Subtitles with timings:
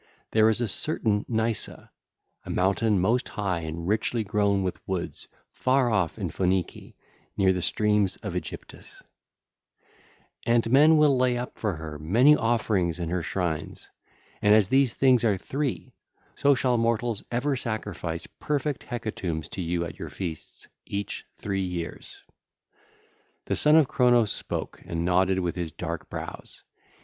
[0.31, 1.89] There is a certain Nysa,
[2.43, 6.95] a mountain most high and richly grown with woods, far off in Phoenice,
[7.37, 9.03] near the streams of Aegyptus.
[9.03, 9.93] (ll.
[10.45, 13.91] 10 12) '...and men will lay up for her 2503 many offerings in her shrines.
[14.41, 15.93] And as these things are three
[16.35, 21.61] 2504, so shall mortals ever sacrifice perfect hecatombs to you at your feasts each three
[21.61, 22.33] years.' (ll.
[23.49, 26.63] 13 16) The Son of Cronos spoke and nodded with his dark brows.